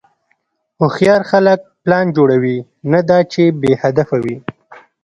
هوښیار 0.79 1.21
خلک 1.31 1.59
پلان 1.83 2.05
جوړوي، 2.17 2.57
نه 2.91 2.99
دا 3.09 3.19
چې 3.33 3.41
بېهدفه 3.61 4.17
وي. 4.23 4.37